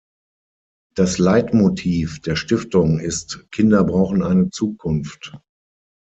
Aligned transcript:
Das 0.95 1.19
Leitmotiv 1.19 2.21
der 2.21 2.35
Stiftung 2.35 2.97
ist 2.99 3.45
„Kinder 3.51 3.83
brauchen 3.83 4.23
eine 4.23 4.49
Zukunft“. 4.49 5.37